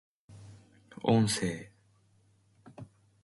[1.03, 1.63] 音声